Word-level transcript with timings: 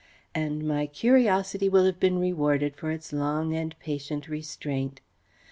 And 0.33 0.67
my 0.67 0.87
curiosity 0.87 1.69
will 1.69 1.85
have 1.85 1.99
been 1.99 2.17
rewarded 2.17 2.75
for 2.75 2.89
its 2.89 3.13
long 3.13 3.53
and 3.53 3.77
patient 3.77 4.27
restraint. 4.27 4.99